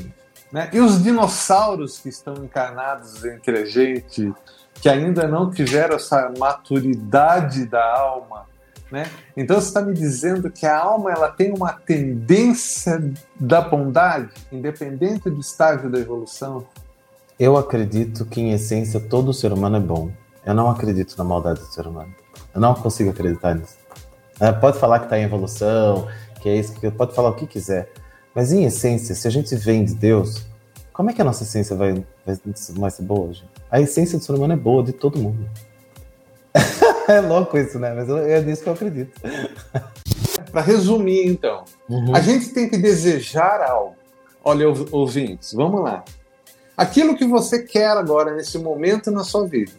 Né? 0.53 0.71
E 0.73 0.81
os 0.81 1.03
dinossauros 1.03 1.99
que 1.99 2.09
estão 2.09 2.35
encarnados 2.37 3.25
entre 3.25 3.59
a 3.59 3.65
gente, 3.67 4.33
que 4.75 4.89
ainda 4.89 5.29
não 5.29 5.51
tiveram 5.51 5.97
essa 5.97 6.33
maturidade 6.39 7.67
da 7.67 7.85
alma, 7.85 8.47
né? 8.91 9.11
Então 9.37 9.61
você 9.61 9.69
está 9.69 9.83
me 9.83 9.93
dizendo 9.93 10.51
que 10.51 10.65
a 10.65 10.79
alma 10.79 11.13
ela 11.13 11.31
tem 11.31 11.53
uma 11.53 11.73
tendência 11.73 13.13
da 13.39 13.61
bondade, 13.61 14.31
independente 14.51 15.29
do 15.29 15.41
estágio 15.41 15.91
da 15.91 15.99
evolução? 15.99 16.67
Eu 17.39 17.57
acredito 17.57 18.25
que 18.25 18.41
em 18.41 18.53
essência 18.53 18.99
todo 18.99 19.33
ser 19.35 19.53
humano 19.53 19.77
é 19.77 19.81
bom. 19.81 20.11
Eu 20.45 20.55
não 20.55 20.71
acredito 20.71 21.15
na 21.19 21.25
maldade 21.25 21.61
do 21.61 21.67
ser 21.67 21.87
humano. 21.87 22.13
Eu 22.55 22.61
não 22.61 22.75
consigo 22.75 23.11
acreditar 23.11 23.55
nisso. 23.55 23.77
É, 24.41 24.51
pode 24.53 24.79
falar 24.79 25.01
que 25.01 25.05
está 25.07 25.19
em 25.19 25.25
evolução, 25.25 26.09
que 26.41 26.49
é 26.49 26.57
isso, 26.57 26.73
que 26.75 26.91
pode 26.91 27.15
falar 27.15 27.31
o 27.31 27.35
que 27.35 27.47
quiser. 27.47 27.93
Mas 28.39 28.53
em 28.53 28.65
essência, 28.65 29.17
se 29.17 29.27
a 29.27 29.31
gente 29.33 29.53
vem 29.57 29.85
de 29.85 29.97
Deus, 29.97 30.47
como 30.93 31.11
é 31.11 31.13
que 31.13 31.21
a 31.21 31.25
nossa 31.25 31.43
essência 31.43 31.75
vai, 31.75 31.93
vai, 32.25 32.39
vai 32.71 32.89
ser 32.89 33.03
boa 33.03 33.31
hoje? 33.31 33.45
A 33.69 33.81
essência 33.81 34.17
do 34.17 34.23
ser 34.23 34.31
humano 34.31 34.53
é 34.53 34.57
boa, 34.57 34.81
de 34.81 34.93
todo 34.93 35.19
mundo. 35.19 35.51
é 37.09 37.21
louco 37.21 37.59
isso, 37.59 37.81
né? 37.81 37.93
Mas 37.93 38.09
é 38.09 38.41
nisso 38.41 38.63
que 38.63 38.69
eu 38.69 38.75
acredito. 38.75 39.21
Para 40.53 40.61
resumir, 40.61 41.27
então, 41.27 41.65
uhum. 41.89 42.15
a 42.15 42.21
gente 42.21 42.51
tem 42.51 42.69
que 42.69 42.77
desejar 42.77 43.61
algo. 43.61 43.97
Olha, 44.45 44.69
ouvintes, 44.93 45.53
vamos 45.53 45.83
lá. 45.83 46.05
Aquilo 46.77 47.17
que 47.17 47.27
você 47.27 47.65
quer 47.65 47.91
agora, 47.91 48.37
nesse 48.37 48.57
momento 48.57 49.11
na 49.11 49.25
sua 49.25 49.49
vida. 49.49 49.73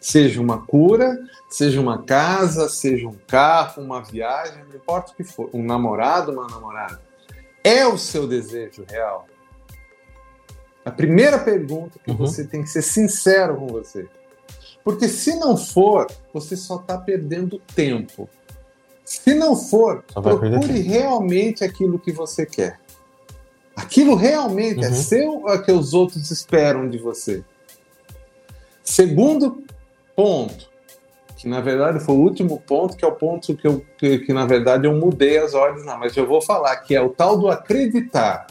Seja 0.00 0.40
uma 0.40 0.64
cura, 0.64 1.14
seja 1.50 1.78
uma 1.78 2.02
casa, 2.04 2.70
seja 2.70 3.06
um 3.06 3.18
carro, 3.26 3.82
uma 3.82 4.02
viagem, 4.02 4.64
não 4.66 4.76
importa 4.76 5.12
o 5.12 5.14
que 5.14 5.24
for, 5.24 5.50
um 5.52 5.62
namorado, 5.62 6.32
uma 6.32 6.46
namorada 6.46 7.09
é 7.62 7.86
o 7.86 7.98
seu 7.98 8.26
desejo 8.26 8.84
real? 8.88 9.26
A 10.84 10.90
primeira 10.90 11.38
pergunta 11.38 11.98
que 12.02 12.10
uhum. 12.10 12.16
você 12.16 12.44
tem 12.44 12.62
que 12.62 12.70
ser 12.70 12.82
sincero 12.82 13.56
com 13.56 13.66
você. 13.66 14.08
Porque 14.82 15.08
se 15.08 15.34
não 15.36 15.56
for, 15.56 16.06
você 16.32 16.56
só 16.56 16.76
está 16.76 16.96
perdendo 16.96 17.58
tempo. 17.74 18.28
Se 19.04 19.34
não 19.34 19.54
for, 19.56 20.04
procure 20.14 20.80
realmente 20.80 21.62
aquilo 21.64 21.98
que 21.98 22.12
você 22.12 22.46
quer. 22.46 22.80
Aquilo 23.76 24.14
realmente 24.14 24.84
é 24.84 24.88
uhum. 24.88 24.94
é 24.94 24.96
seu 24.96 25.32
ou 25.42 25.50
é 25.50 25.58
que 25.62 25.72
os 25.72 25.92
outros 25.92 26.30
esperam 26.30 26.88
de 26.88 26.98
você? 26.98 27.44
Segundo 28.82 29.62
ponto, 30.16 30.69
que 31.40 31.48
na 31.48 31.62
verdade 31.62 31.98
foi 32.00 32.14
o 32.14 32.18
último 32.18 32.60
ponto, 32.60 32.94
que 32.94 33.02
é 33.04 33.08
o 33.08 33.12
ponto 33.12 33.56
que, 33.56 33.66
eu, 33.66 33.82
que, 33.96 34.18
que 34.18 34.32
na 34.32 34.44
verdade 34.44 34.86
eu 34.86 34.92
mudei 34.92 35.38
as 35.38 35.54
ordens, 35.54 35.86
não, 35.86 35.98
mas 35.98 36.14
eu 36.14 36.26
vou 36.26 36.42
falar, 36.42 36.76
que 36.76 36.94
é 36.94 37.00
o 37.00 37.08
tal 37.08 37.38
do 37.38 37.48
acreditar. 37.48 38.46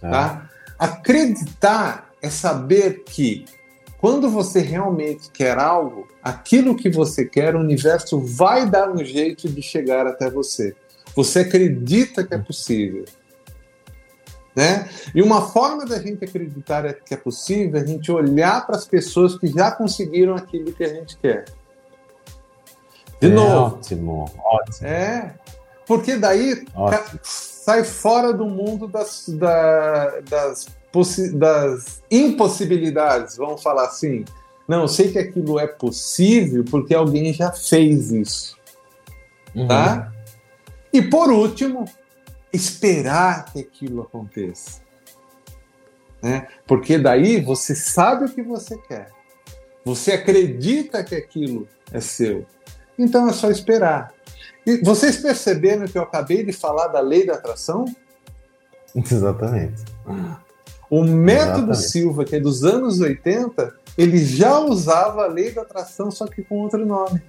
Ah. 0.00 0.10
Tá? 0.10 0.50
Acreditar 0.78 2.10
é 2.22 2.30
saber 2.30 3.02
que 3.04 3.44
quando 4.00 4.30
você 4.30 4.60
realmente 4.60 5.28
quer 5.32 5.58
algo, 5.58 6.06
aquilo 6.22 6.76
que 6.76 6.88
você 6.88 7.24
quer, 7.24 7.56
o 7.56 7.60
universo 7.60 8.20
vai 8.20 8.64
dar 8.64 8.88
um 8.88 9.04
jeito 9.04 9.48
de 9.48 9.60
chegar 9.60 10.06
até 10.06 10.30
você. 10.30 10.76
Você 11.16 11.40
acredita 11.40 12.24
que 12.24 12.32
é 12.32 12.38
possível. 12.38 13.04
Né? 14.58 14.88
E 15.14 15.22
uma 15.22 15.50
forma 15.50 15.86
da 15.86 16.00
gente 16.00 16.24
acreditar 16.24 16.92
que 16.92 17.14
é 17.14 17.16
possível 17.16 17.78
é 17.78 17.84
a 17.84 17.86
gente 17.86 18.10
olhar 18.10 18.66
para 18.66 18.74
as 18.74 18.84
pessoas 18.84 19.38
que 19.38 19.46
já 19.46 19.70
conseguiram 19.70 20.34
aquilo 20.34 20.72
que 20.72 20.82
a 20.82 20.88
gente 20.88 21.16
quer. 21.16 21.44
De 23.20 23.28
é 23.28 23.30
novo. 23.30 23.76
Ótimo, 23.76 24.28
ótimo. 24.36 24.88
É, 24.88 25.32
porque 25.86 26.16
daí 26.16 26.66
ótimo. 26.74 27.20
sai 27.22 27.84
fora 27.84 28.32
do 28.32 28.46
mundo 28.46 28.88
das, 28.88 29.28
da, 29.28 30.18
das, 30.28 30.66
das 31.34 32.02
impossibilidades, 32.10 33.36
vamos 33.36 33.62
falar 33.62 33.84
assim. 33.84 34.24
Não, 34.66 34.80
eu 34.80 34.88
sei 34.88 35.12
que 35.12 35.20
aquilo 35.20 35.60
é 35.60 35.68
possível 35.68 36.64
porque 36.68 36.96
alguém 36.96 37.32
já 37.32 37.52
fez 37.52 38.10
isso. 38.10 38.56
Uhum. 39.54 39.68
Tá? 39.68 40.10
E 40.92 41.00
por 41.00 41.30
último, 41.30 41.84
esperar 42.52 43.46
que 43.52 43.60
aquilo 43.60 44.02
aconteça. 44.02 44.80
Né? 46.22 46.48
Porque 46.66 46.98
daí 46.98 47.40
você 47.40 47.74
sabe 47.74 48.24
o 48.24 48.28
que 48.28 48.42
você 48.42 48.76
quer. 48.76 49.10
Você 49.84 50.12
acredita 50.12 51.02
que 51.04 51.14
aquilo 51.14 51.68
é 51.92 52.00
seu. 52.00 52.44
Então 52.98 53.28
é 53.28 53.32
só 53.32 53.50
esperar. 53.50 54.12
E 54.66 54.78
vocês 54.78 55.16
perceberam 55.16 55.86
que 55.86 55.96
eu 55.96 56.02
acabei 56.02 56.44
de 56.44 56.52
falar 56.52 56.88
da 56.88 57.00
lei 57.00 57.24
da 57.24 57.34
atração? 57.34 57.84
Exatamente. 58.94 59.84
O 60.90 61.02
método 61.02 61.72
Exatamente. 61.72 61.90
Silva, 61.90 62.24
que 62.24 62.36
é 62.36 62.40
dos 62.40 62.64
anos 62.64 63.00
80, 63.00 63.74
ele 63.96 64.18
já 64.24 64.58
usava 64.58 65.24
a 65.24 65.26
lei 65.26 65.52
da 65.52 65.62
atração, 65.62 66.10
só 66.10 66.26
que 66.26 66.42
com 66.42 66.58
outro 66.58 66.84
nome. 66.84 67.22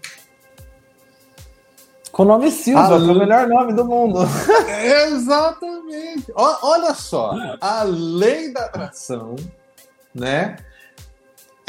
Com 2.12 2.24
o 2.24 2.26
nome 2.26 2.52
Silva, 2.52 2.96
é 2.96 2.98
o 2.98 3.20
melhor 3.20 3.48
nome 3.48 3.74
do 3.74 3.86
mundo. 3.86 4.20
Exatamente. 5.08 6.32
O, 6.32 6.68
olha 6.68 6.94
só, 6.94 7.34
a 7.62 7.84
lei 7.84 8.52
da 8.52 8.66
atração, 8.66 9.36
né? 10.14 10.58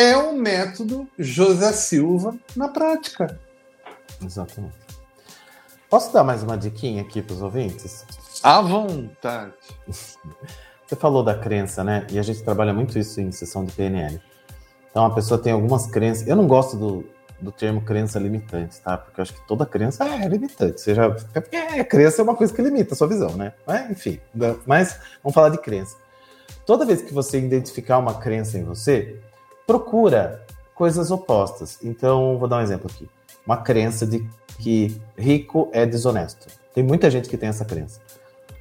é 0.01 0.17
o 0.17 0.33
método 0.33 1.07
José 1.19 1.73
Silva 1.73 2.35
na 2.57 2.69
prática. 2.69 3.39
Exatamente. 4.25 4.79
Posso 5.91 6.11
dar 6.11 6.25
mais 6.25 6.43
uma 6.43 6.57
diquinha 6.57 7.03
aqui 7.03 7.21
para 7.21 7.35
os 7.35 7.43
ouvintes? 7.43 8.07
À 8.43 8.63
vontade. 8.63 9.53
Você 9.87 10.97
falou 10.97 11.23
da 11.23 11.35
crença, 11.35 11.85
né? 11.85 12.07
E 12.11 12.19
a 12.19 12.23
gente 12.23 12.43
trabalha 12.43 12.73
muito 12.73 12.99
isso 12.99 13.21
em 13.21 13.31
sessão 13.31 13.63
de 13.63 13.73
PNL. 13.73 14.19
Então 14.91 15.05
a 15.05 15.15
pessoa 15.15 15.39
tem 15.39 15.53
algumas 15.53 15.87
crenças. 15.87 16.27
Eu 16.27 16.35
não 16.35 16.47
gosto 16.47 16.79
do, 16.79 17.05
do 17.41 17.51
termo 17.51 17.81
crença 17.81 18.19
limitante, 18.19 18.81
tá? 18.81 18.99
Porque 18.99 19.21
eu 19.21 19.23
acho 19.23 19.35
que 19.35 19.47
toda 19.47 19.65
crença 19.65 20.05
é 20.05 20.29
limitante. 20.29 20.81
Seja, 20.81 21.11
porque 21.11 21.57
é, 21.57 21.83
crença 21.85 22.21
é 22.21 22.25
uma 22.25 22.37
coisa 22.37 22.53
que 22.53 22.61
limita 22.63 22.95
a 22.95 22.97
sua 22.97 23.09
visão, 23.09 23.37
né? 23.37 23.53
Mas, 23.67 23.91
enfim, 23.91 24.21
mas 24.67 24.99
vamos 25.23 25.35
falar 25.35 25.49
de 25.49 25.59
crença. 25.59 25.97
Toda 26.67 26.85
vez 26.85 27.03
que 27.03 27.13
você 27.13 27.39
identificar 27.39 27.99
uma 27.99 28.15
crença 28.15 28.59
em 28.59 28.65
você, 28.65 29.19
procura 29.67 30.45
coisas 30.75 31.11
opostas. 31.11 31.79
Então, 31.83 32.39
vou 32.39 32.49
dar 32.49 32.59
um 32.59 32.63
exemplo 32.63 32.91
aqui. 32.91 33.09
Uma 33.47 33.59
crença 33.59 34.07
de 34.07 34.27
que 34.59 35.01
rico 35.17 35.69
é 35.73 35.87
desonesto. 35.87 36.47
Tem 36.75 36.85
muita 36.85 37.11
gente 37.11 37.29
que 37.29 37.37
tem 37.37 37.49
essa 37.49 37.65
crença. 37.65 38.01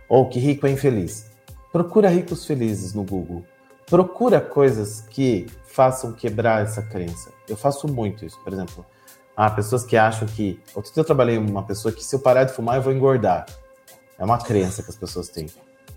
Ou 0.07 0.27
que 0.27 0.39
rico 0.39 0.65
é 0.65 0.71
infeliz. 0.71 1.29
Procura 1.71 2.09
ricos 2.09 2.45
felizes 2.45 2.93
no 2.93 3.03
Google. 3.03 3.43
Procura 3.89 4.39
coisas 4.39 5.01
que 5.10 5.48
façam 5.65 6.13
quebrar 6.13 6.62
essa 6.62 6.81
crença. 6.81 7.31
Eu 7.48 7.58
faço 7.58 7.88
muito 7.88 8.24
isso. 8.24 8.39
Por 8.43 8.53
exemplo, 8.53 8.86
há 9.36 9.50
pessoas 9.50 9.84
que 9.84 9.98
acham 9.98 10.27
que. 10.27 10.60
Outro 10.75 10.93
dia 10.93 11.01
eu 11.01 11.05
trabalhei 11.05 11.38
com 11.38 11.46
uma 11.46 11.63
pessoa 11.63 11.91
que 11.91 12.03
se 12.03 12.15
eu 12.15 12.19
parar 12.19 12.43
de 12.43 12.53
fumar 12.53 12.75
eu 12.75 12.81
vou 12.81 12.93
engordar. 12.93 13.46
É 14.17 14.24
uma 14.24 14.38
crença 14.38 14.84
que 14.84 14.89
as 14.89 14.96
pessoas 14.96 15.29
têm. 15.29 15.48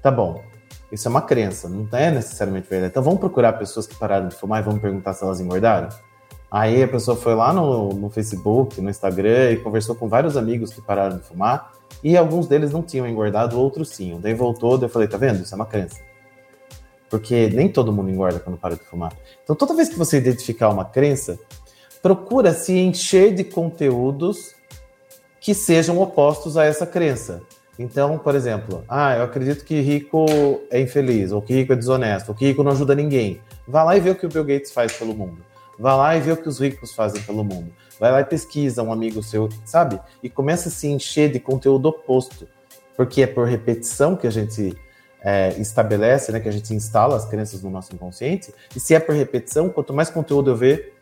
Tá 0.01 0.11
bom. 0.11 0.43
Isso 0.91 1.09
é 1.09 1.11
uma 1.11 1.23
crença, 1.23 1.69
não 1.69 1.89
é 1.93 2.11
necessariamente 2.11 2.69
verdade. 2.69 2.91
Então 2.91 3.03
vamos 3.03 3.19
procurar 3.19 3.55
pessoas 3.55 3.87
que 3.87 3.95
pararam 3.95 4.29
de 4.29 4.37
fumar 4.37 4.61
e 4.61 4.65
vamos 4.65 4.81
perguntar 4.81 5.15
se 5.15 5.25
elas 5.25 5.41
engordaram? 5.41 5.89
Aí 6.51 6.83
a 6.83 6.89
pessoa 6.89 7.17
foi 7.17 7.35
lá 7.35 7.53
no, 7.53 7.89
no 7.95 8.11
Facebook, 8.11 8.79
no 8.81 8.91
Instagram 8.91 9.53
e 9.53 9.57
conversou 9.57 9.95
com 9.95 10.07
vários 10.07 10.37
amigos 10.37 10.73
que 10.73 10.83
pararam 10.83 11.17
de 11.17 11.25
fumar 11.25 11.73
e 12.05 12.15
alguns 12.17 12.47
deles 12.47 12.71
não 12.73 12.83
tinham 12.83 13.09
engordado, 13.09 13.59
outros 13.59 13.91
tinham. 13.91 14.21
Daí 14.21 14.35
voltou, 14.35 14.77
daí 14.77 14.87
eu 14.87 14.93
falei, 14.93 15.09
tá 15.09 15.17
vendo? 15.17 15.43
Isso 15.43 15.55
é 15.55 15.57
uma 15.57 15.67
crença. 15.67 16.12
Porque 17.13 17.51
nem 17.51 17.69
todo 17.69 17.93
mundo 17.93 18.09
engorda 18.09 18.41
quando 18.41 18.57
para 18.57 18.75
de 18.75 18.85
fumar. 18.85 19.13
Então 19.45 19.55
toda 19.55 19.75
vez 19.75 19.91
que 19.91 19.99
você 19.99 20.17
identificar 20.17 20.71
uma 20.71 20.87
crença, 20.87 21.39
procura 22.01 22.55
se 22.55 22.73
encher 22.73 23.35
de 23.35 23.45
conteúdos 23.45 24.55
que 25.39 25.53
sejam 25.53 26.01
opostos 26.01 26.57
a 26.57 26.65
essa 26.65 26.87
crença. 26.87 27.43
Então, 27.79 28.17
por 28.17 28.35
exemplo, 28.35 28.83
ah, 28.89 29.15
eu 29.15 29.25
acredito 29.25 29.63
que 29.63 29.79
rico 29.83 30.25
é 30.71 30.81
infeliz, 30.81 31.33
ou 31.33 31.43
que 31.43 31.53
rico 31.53 31.75
é 31.75 31.77
desonesto, 31.77 32.31
ou 32.31 32.35
que 32.35 32.47
rico 32.47 32.63
não 32.63 32.73
ajuda 32.73 32.95
ninguém. 32.95 33.43
Vá 33.69 33.83
lá 33.83 33.95
e 33.95 34.01
vê 34.01 34.09
o 34.09 34.15
que 34.15 34.25
o 34.25 34.31
Bill 34.31 34.45
Gates 34.45 34.73
faz 34.73 34.93
pelo 34.93 35.13
mundo. 35.13 35.45
Vá 35.79 35.95
lá 35.95 36.17
e 36.17 36.21
vê 36.21 36.33
o 36.33 36.37
que 36.39 36.49
os 36.49 36.61
ricos 36.61 36.95
fazem 36.95 37.21
pelo 37.21 37.45
mundo. 37.45 37.71
Vai 38.01 38.11
lá 38.11 38.23
e 38.23 38.25
pesquisa 38.25 38.83
um 38.83 38.91
amigo 38.91 39.23
seu, 39.23 39.51
sabe? 39.67 40.01
E 40.23 40.31
começa 40.31 40.71
a 40.71 40.73
se 40.73 40.87
encher 40.87 41.31
de 41.31 41.39
conteúdo 41.39 41.91
oposto. 41.91 42.49
Porque 42.97 43.21
é 43.21 43.27
por 43.27 43.47
repetição 43.47 44.17
que 44.17 44.27
a 44.27 44.31
gente 44.31 44.75
é, 45.25 45.51
estabelece, 45.59 46.33
né, 46.33 46.41
que 46.41 46.49
a 46.49 46.53
gente 46.53 46.75
instala 46.75 47.17
as 47.17 47.25
crenças 47.25 47.63
no 47.63 47.71
nosso 47.71 47.95
inconsciente. 47.95 48.53
E 48.75 48.81
se 48.81 48.95
é 48.95 49.01
por 49.01 49.15
repetição, 49.15 49.69
quanto 49.69 49.93
mais 49.93 50.11
conteúdo 50.11 50.51
eu 50.51 50.57
ver 50.57 50.95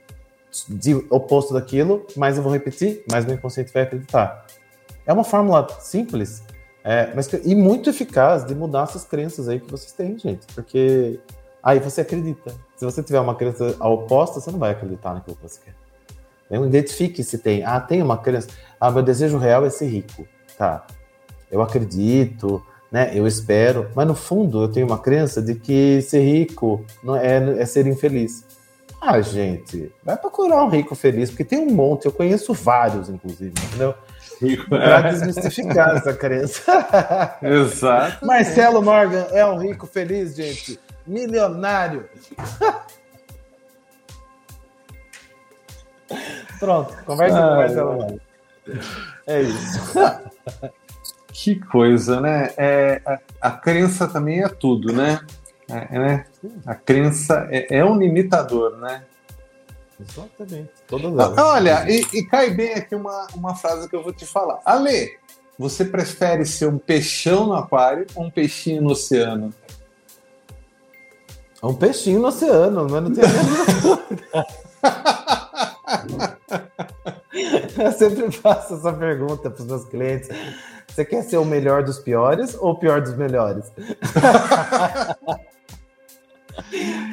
de 0.69 0.95
oposto 1.11 1.55
daquilo, 1.55 2.07
mais 2.17 2.37
eu 2.37 2.43
vou 2.43 2.53
repetir, 2.53 3.05
mais 3.11 3.25
meu 3.25 3.35
inconsciente 3.35 3.73
vai 3.73 3.85
acreditar. 3.85 4.47
É 5.07 5.13
uma 5.13 5.25
fórmula 5.25 5.67
simples, 5.81 6.43
é, 6.83 7.13
mas, 7.15 7.31
e 7.45 7.55
muito 7.55 7.91
eficaz 7.91 8.45
de 8.45 8.55
mudar 8.55 8.85
essas 8.85 9.05
crenças 9.05 9.49
aí 9.49 9.61
que 9.61 9.71
vocês 9.71 9.93
têm, 9.93 10.19
gente. 10.19 10.47
Porque 10.55 11.21
aí 11.63 11.79
você 11.79 12.01
acredita. 12.01 12.53
Se 12.77 12.85
você 12.85 13.03
tiver 13.03 13.21
uma 13.21 13.35
crença 13.35 13.77
oposta, 13.81 14.41
você 14.41 14.51
não 14.51 14.59
vai 14.59 14.71
acreditar 14.71 15.15
naquilo 15.15 15.37
que 15.37 15.43
você 15.43 15.61
quer. 15.65 15.75
Então, 16.47 16.67
identifique 16.67 17.23
se 17.23 17.39
tem. 17.39 17.63
Ah, 17.63 17.81
tem 17.81 18.03
uma 18.03 18.19
crença. 18.19 18.49
Ah, 18.81 18.91
meu 18.91 19.03
desejo 19.03 19.39
real 19.39 19.65
é 19.65 19.71
ser 19.71 19.87
rico. 19.87 20.27
Tá. 20.57 20.87
Eu 21.51 21.63
acredito, 21.63 22.65
né? 22.91 23.11
Eu 23.15 23.27
espero. 23.27 23.91
Mas 23.95 24.07
no 24.07 24.15
fundo, 24.15 24.63
eu 24.63 24.69
tenho 24.69 24.87
uma 24.87 24.99
crença 24.99 25.41
de 25.41 25.55
que 25.55 26.01
ser 26.03 26.21
rico 26.21 26.85
não 27.03 27.17
é, 27.17 27.61
é 27.61 27.67
ser 27.67 27.87
infeliz. 27.87 28.45
Ah, 29.01 29.21
gente, 29.21 29.91
vai 30.05 30.17
procurar 30.17 30.63
um 30.63 30.69
rico 30.69 30.95
feliz, 30.95 31.31
porque 31.31 31.45
tem 31.45 31.59
um 31.59 31.71
monte. 31.71 32.05
Eu 32.05 32.13
conheço 32.13 32.53
vários, 32.53 33.09
inclusive, 33.09 33.55
entendeu? 33.67 33.95
rico. 34.41 34.69
Para 34.71 35.11
desmistificar 35.11 35.97
essa 35.97 36.15
crença. 36.15 36.63
Exato. 37.43 38.27
Marcelo 38.27 38.83
Morgan 38.83 39.27
é 39.33 39.45
um 39.45 39.59
rico 39.59 39.87
feliz, 39.87 40.35
gente. 40.35 40.81
Milionário. 41.07 42.09
Pronto, 46.59 46.93
conversa 47.05 47.39
ah, 47.39 47.43
com 47.43 47.49
o 47.53 47.57
Marcelo 47.57 47.93
Morgan. 47.93 48.19
É 49.27 49.43
isso. 49.43 49.95
Que 51.33 51.57
coisa, 51.57 52.21
né? 52.21 52.53
É, 52.57 53.01
a, 53.07 53.19
a 53.41 53.51
crença 53.51 54.09
também 54.09 54.43
é 54.43 54.49
tudo, 54.49 54.93
né? 54.93 55.21
É, 55.69 55.99
né? 55.99 56.25
A 56.67 56.75
crença 56.75 57.47
é, 57.51 57.79
é 57.79 57.85
um 57.85 57.97
limitador, 57.97 58.77
né? 58.79 59.05
Exatamente. 60.01 60.71
Todas 60.89 61.13
elas. 61.13 61.39
Olha, 61.39 61.89
e, 61.89 62.05
e, 62.13 62.25
cai 62.25 62.51
bem 62.51 62.75
aqui 62.75 62.95
uma, 62.95 63.27
uma 63.35 63.55
frase 63.55 63.89
que 63.89 63.95
eu 63.95 64.03
vou 64.03 64.13
te 64.13 64.27
falar. 64.27 64.61
Ale, 64.65 65.19
você 65.59 65.85
prefere 65.85 66.45
ser 66.45 66.67
um 66.67 66.79
peixão 66.79 67.47
no 67.47 67.55
aquário 67.55 68.07
ou 68.15 68.25
um 68.25 68.31
peixinho 68.31 68.83
no 68.83 68.91
oceano? 68.91 69.55
Um 71.63 71.75
peixinho 71.75 72.21
no 72.21 72.29
oceano, 72.29 72.89
mas 72.89 73.03
não 73.03 73.13
tem 73.13 73.25
Eu 77.79 77.93
sempre 77.93 78.31
faço 78.33 78.75
essa 78.75 78.93
pergunta 78.93 79.51
para 79.51 79.63
os 79.63 79.67
meus 79.67 79.85
clientes. 79.85 80.29
Você 80.91 81.05
quer 81.05 81.23
ser 81.23 81.39
o 81.39 81.45
melhor 81.45 81.83
dos 81.83 81.99
piores 81.99 82.55
ou 82.55 82.73
o 82.73 82.79
pior 82.79 83.01
dos 83.01 83.15
melhores? 83.17 83.73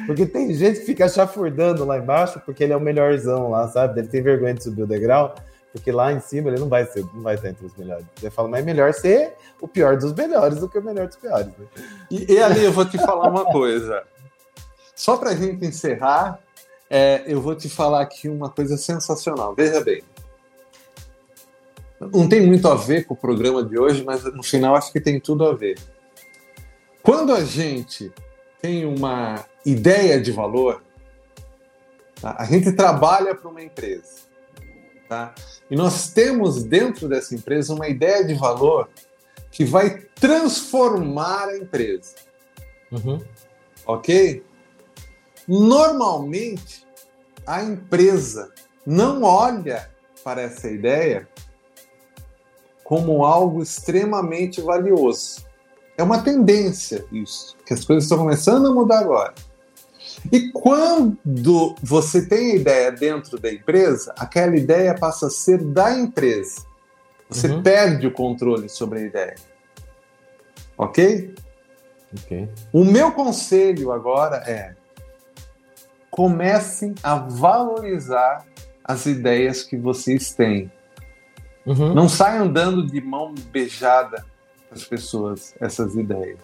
Porque 0.06 0.26
tem 0.26 0.52
gente 0.52 0.80
que 0.80 0.86
fica 0.86 1.08
chafurdando 1.08 1.84
lá 1.84 1.98
embaixo 1.98 2.40
porque 2.44 2.64
ele 2.64 2.72
é 2.72 2.76
o 2.76 2.80
melhorzão 2.80 3.50
lá, 3.50 3.68
sabe? 3.68 4.00
Ele 4.00 4.08
tem 4.08 4.22
vergonha 4.22 4.54
de 4.54 4.62
subir 4.62 4.82
o 4.82 4.86
degrau, 4.86 5.34
porque 5.72 5.92
lá 5.92 6.12
em 6.12 6.20
cima 6.20 6.48
ele 6.48 6.58
não 6.58 6.68
vai 6.68 6.84
ser, 6.86 7.04
não 7.14 7.22
vai 7.22 7.34
estar 7.34 7.48
entre 7.48 7.66
os 7.66 7.76
melhores. 7.76 8.04
Ele 8.20 8.30
fala, 8.30 8.48
mas 8.48 8.60
é 8.60 8.62
melhor 8.64 8.92
ser 8.92 9.34
o 9.60 9.68
pior 9.68 9.96
dos 9.96 10.12
melhores 10.12 10.58
do 10.58 10.68
que 10.68 10.78
o 10.78 10.82
melhor 10.82 11.06
dos 11.06 11.16
piores. 11.16 11.48
Né? 11.58 11.66
E, 12.10 12.32
e 12.32 12.42
ali 12.42 12.64
eu 12.64 12.72
vou 12.72 12.84
te 12.84 12.98
falar 12.98 13.28
uma 13.28 13.44
coisa. 13.46 14.02
Só 14.94 15.16
para 15.16 15.30
a 15.30 15.34
gente 15.34 15.64
encerrar, 15.64 16.40
é, 16.90 17.22
eu 17.26 17.40
vou 17.40 17.54
te 17.54 17.68
falar 17.68 18.00
aqui 18.00 18.28
uma 18.28 18.50
coisa 18.50 18.76
sensacional. 18.76 19.54
Veja 19.54 19.80
bem. 19.80 20.02
Não 22.00 22.28
tem 22.28 22.40
muito 22.40 22.68
a 22.68 22.74
ver 22.74 23.04
com 23.04 23.14
o 23.14 23.16
programa 23.16 23.62
de 23.64 23.78
hoje, 23.78 24.04
mas 24.04 24.24
no 24.24 24.42
final 24.42 24.76
acho 24.76 24.92
que 24.92 25.00
tem 25.00 25.18
tudo 25.18 25.44
a 25.44 25.54
ver. 25.54 25.78
Quando 27.02 27.32
a 27.32 27.44
gente 27.44 28.12
tem 28.60 28.84
uma 28.84 29.44
ideia 29.64 30.20
de 30.20 30.30
valor, 30.30 30.82
tá? 32.20 32.36
a 32.38 32.44
gente 32.44 32.72
trabalha 32.72 33.34
para 33.34 33.48
uma 33.48 33.62
empresa. 33.62 34.28
Tá? 35.08 35.34
E 35.70 35.74
nós 35.74 36.10
temos 36.10 36.62
dentro 36.62 37.08
dessa 37.08 37.34
empresa 37.34 37.74
uma 37.74 37.88
ideia 37.88 38.24
de 38.24 38.34
valor 38.34 38.88
que 39.50 39.64
vai 39.64 39.98
transformar 40.14 41.48
a 41.48 41.56
empresa. 41.56 42.14
Uhum. 42.92 43.20
Ok? 43.86 44.44
Normalmente, 45.46 46.86
a 47.46 47.62
empresa 47.62 48.52
não 48.84 49.22
olha 49.22 49.90
para 50.22 50.42
essa 50.42 50.70
ideia 50.70 51.26
como 52.88 53.22
algo 53.22 53.62
extremamente 53.62 54.62
valioso. 54.62 55.44
É 55.94 56.02
uma 56.02 56.22
tendência 56.22 57.04
isso, 57.12 57.54
que 57.66 57.74
as 57.74 57.84
coisas 57.84 58.04
estão 58.04 58.16
começando 58.16 58.66
a 58.66 58.72
mudar 58.72 59.00
agora. 59.00 59.34
E 60.32 60.50
quando 60.52 61.74
você 61.82 62.24
tem 62.26 62.52
a 62.52 62.54
ideia 62.54 62.90
dentro 62.90 63.38
da 63.38 63.52
empresa, 63.52 64.14
aquela 64.16 64.56
ideia 64.56 64.94
passa 64.94 65.26
a 65.26 65.30
ser 65.30 65.62
da 65.62 65.98
empresa. 65.98 66.64
Você 67.28 67.48
uhum. 67.48 67.62
perde 67.62 68.06
o 68.06 68.10
controle 68.10 68.70
sobre 68.70 69.00
a 69.00 69.02
ideia. 69.02 69.36
Ok? 70.78 71.34
Ok. 72.16 72.48
O 72.72 72.86
meu 72.86 73.12
conselho 73.12 73.92
agora 73.92 74.36
é: 74.46 74.74
comecem 76.10 76.94
a 77.02 77.16
valorizar 77.16 78.46
as 78.82 79.04
ideias 79.04 79.62
que 79.62 79.76
vocês 79.76 80.32
têm. 80.32 80.72
Uhum. 81.68 81.94
Não 81.94 82.08
saiam 82.08 82.50
dando 82.50 82.86
de 82.86 82.98
mão 82.98 83.34
beijada 83.52 84.24
as 84.70 84.84
pessoas 84.84 85.54
essas 85.60 85.94
ideias. 85.96 86.38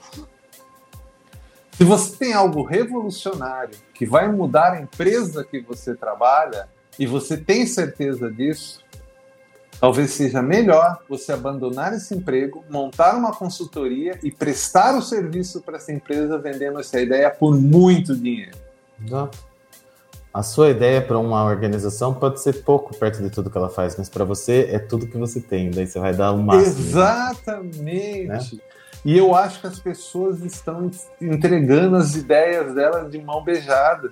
Se 1.72 1.82
você 1.82 2.14
tem 2.16 2.34
algo 2.34 2.62
revolucionário 2.62 3.76
que 3.94 4.04
vai 4.04 4.30
mudar 4.30 4.74
a 4.74 4.80
empresa 4.82 5.42
que 5.42 5.60
você 5.60 5.94
trabalha 5.94 6.68
e 6.98 7.06
você 7.06 7.38
tem 7.38 7.66
certeza 7.66 8.30
disso, 8.30 8.84
talvez 9.80 10.10
seja 10.10 10.42
melhor 10.42 10.98
você 11.08 11.32
abandonar 11.32 11.94
esse 11.94 12.14
emprego, 12.14 12.62
montar 12.68 13.16
uma 13.16 13.34
consultoria 13.34 14.18
e 14.22 14.30
prestar 14.30 14.94
o 14.94 15.00
serviço 15.00 15.62
para 15.62 15.78
essa 15.78 15.90
empresa 15.90 16.38
vendendo 16.38 16.78
essa 16.78 17.00
ideia 17.00 17.30
por 17.30 17.58
muito 17.58 18.14
dinheiro. 18.14 18.58
Exato. 19.02 19.53
A 20.34 20.42
sua 20.42 20.70
ideia 20.70 21.00
para 21.00 21.16
uma 21.16 21.44
organização 21.44 22.12
pode 22.12 22.40
ser 22.40 22.64
pouco 22.64 22.92
perto 22.96 23.22
de 23.22 23.30
tudo 23.30 23.48
que 23.48 23.56
ela 23.56 23.70
faz, 23.70 23.96
mas 23.96 24.08
para 24.08 24.24
você 24.24 24.68
é 24.72 24.80
tudo 24.80 25.06
que 25.06 25.16
você 25.16 25.40
tem, 25.40 25.70
daí 25.70 25.86
você 25.86 26.00
vai 26.00 26.12
dar 26.12 26.32
o 26.32 26.42
máximo. 26.42 26.76
Exatamente. 26.76 28.26
Né? 28.26 28.40
E 29.04 29.16
eu 29.16 29.32
acho 29.32 29.60
que 29.60 29.68
as 29.68 29.78
pessoas 29.78 30.40
estão 30.40 30.90
entregando 31.20 31.94
as 31.94 32.16
ideias 32.16 32.74
delas 32.74 33.08
de 33.12 33.18
mão 33.22 33.44
beijada. 33.44 34.10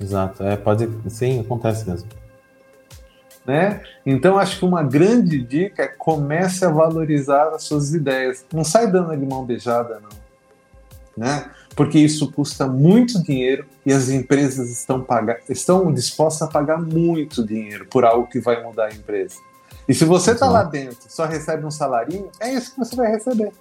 Exato, 0.00 0.42
é, 0.42 0.56
pode, 0.56 0.88
sim, 1.10 1.40
acontece 1.40 1.86
mesmo. 1.86 2.08
Né? 3.44 3.82
Então 4.06 4.38
acho 4.38 4.58
que 4.58 4.64
uma 4.64 4.82
grande 4.82 5.42
dica 5.42 5.82
é 5.82 5.88
comece 5.88 6.64
a 6.64 6.70
valorizar 6.70 7.48
as 7.48 7.64
suas 7.64 7.92
ideias. 7.92 8.46
Não 8.50 8.64
sai 8.64 8.90
dando 8.90 9.14
de 9.14 9.26
mão 9.26 9.44
beijada, 9.44 10.00
não. 10.00 10.21
Né? 11.16 11.50
Porque 11.76 11.98
isso 11.98 12.32
custa 12.32 12.66
muito 12.66 13.22
dinheiro 13.22 13.66
e 13.84 13.92
as 13.92 14.08
empresas 14.08 14.70
estão, 14.70 15.02
pagar, 15.02 15.38
estão 15.48 15.92
dispostas 15.92 16.48
a 16.48 16.50
pagar 16.50 16.80
muito 16.80 17.46
dinheiro 17.46 17.86
por 17.86 18.04
algo 18.04 18.26
que 18.26 18.40
vai 18.40 18.62
mudar 18.62 18.86
a 18.86 18.94
empresa. 18.94 19.36
E 19.88 19.94
se 19.94 20.04
você 20.04 20.32
está 20.32 20.48
lá 20.48 20.62
dentro 20.62 20.98
só 21.08 21.26
recebe 21.26 21.66
um 21.66 21.70
salarinho, 21.70 22.30
é 22.40 22.54
isso 22.54 22.72
que 22.72 22.78
você 22.78 22.96
vai 22.96 23.10
receber. 23.10 23.52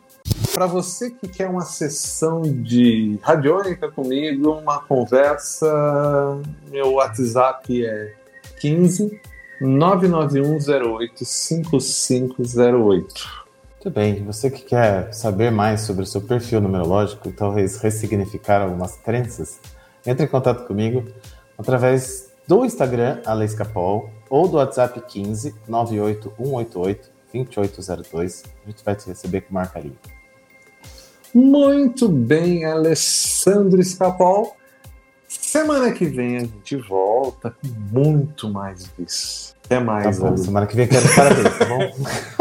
Para 0.53 0.65
você 0.65 1.09
que 1.09 1.27
quer 1.27 1.49
uma 1.49 1.65
sessão 1.65 2.41
de 2.41 3.17
radiônica 3.21 3.91
comigo, 3.91 4.51
uma 4.51 4.81
conversa, 4.81 6.39
meu 6.69 6.93
WhatsApp 6.93 7.85
é 7.85 8.13
15 8.59 9.19
99108 9.61 11.25
5508. 11.25 13.40
Muito 13.83 13.95
bem, 13.95 14.23
você 14.23 14.51
que 14.51 14.61
quer 14.61 15.11
saber 15.11 15.51
mais 15.51 15.81
sobre 15.81 16.03
o 16.03 16.05
seu 16.05 16.21
perfil 16.21 16.61
numerológico 16.61 17.27
e 17.27 17.31
talvez 17.31 17.77
ressignificar 17.77 18.61
algumas 18.61 18.95
crenças, 18.97 19.59
entre 20.05 20.27
em 20.27 20.29
contato 20.29 20.67
comigo 20.67 21.03
através 21.57 22.29
do 22.47 22.63
Instagram 22.63 23.21
Aleiscapol 23.25 24.11
ou 24.29 24.47
do 24.47 24.57
WhatsApp 24.57 25.01
15 25.01 25.55
98188 25.67 27.09
2802. 27.33 28.43
A 28.63 28.69
gente 28.69 28.85
vai 28.85 28.95
te 28.95 29.07
receber 29.07 29.41
com 29.41 29.55
marcarinho. 29.55 29.97
Muito 31.33 32.07
bem, 32.07 32.63
Alessandro 32.65 33.81
Escapol. 33.81 34.55
Semana 35.27 35.91
que 35.91 36.05
vem 36.05 36.37
a 36.37 36.41
gente 36.41 36.75
volta 36.75 37.49
com 37.49 37.67
muito 37.91 38.47
mais 38.47 38.87
disso. 38.95 39.55
Até 39.65 39.79
mais. 39.79 40.19
Tá 40.19 40.29
bom, 40.29 40.37
semana 40.37 40.67
que 40.67 40.75
vem 40.75 40.87
quero 40.87 41.15
parabéns, 41.15 41.57
tá 41.57 41.65
bom? 41.65 41.79